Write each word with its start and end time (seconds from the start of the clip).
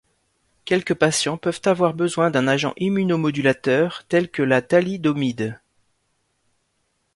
Quelques 0.65 0.95
patients 0.95 1.37
peuvent 1.37 1.61
avoir 1.65 1.93
besoin 1.93 2.31
d'un 2.31 2.47
agent 2.47 2.73
immunomodulateur 2.77 4.03
tel 4.09 4.31
que 4.31 4.41
la 4.41 4.63
thalidomide. 4.63 5.59